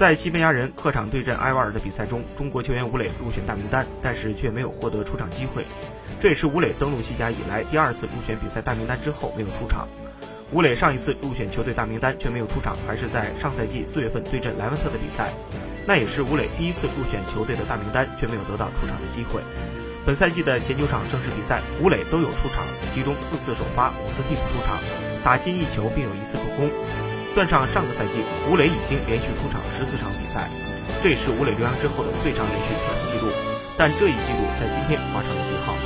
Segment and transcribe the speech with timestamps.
[0.00, 5.62] 在西班牙人客场对阵埃瓦尔的比赛中，中国球员吴磊入选大名单，但是却没有获得出场机会。
[6.18, 9.86] 这也是吴磊登陆西甲以来第二次入选比赛大名单之后没有出场。
[10.52, 15.34] 吴磊上一次入选球队大名单却没有出场，还是在上赛季四月份对阵莱万特的比赛，
[15.86, 19.42] 那也是吴磊第一次入选球队的大名单却没有得到出场的机会。
[20.06, 22.64] 本赛季的前九场正式比赛，吴磊都有出场，
[22.94, 24.78] 其中四次首发，五次替补出场，
[25.22, 26.70] 打进一球并有一次助攻。
[27.30, 28.20] 算上上个赛季，
[28.50, 30.50] 吴磊已经连续出场十四场比赛，
[31.00, 33.32] 这也是吴磊留洋之后的最长连续出场记录。
[33.78, 35.79] 但这一记录在今天画上了句号。